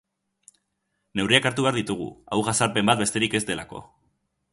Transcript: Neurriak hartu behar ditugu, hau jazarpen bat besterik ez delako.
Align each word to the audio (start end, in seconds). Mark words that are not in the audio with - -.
Neurriak 1.19 1.47
hartu 1.49 1.67
behar 1.67 1.77
ditugu, 1.79 2.07
hau 2.31 2.39
jazarpen 2.47 2.89
bat 2.91 3.03
besterik 3.03 3.37
ez 3.41 3.47
delako. 3.51 3.83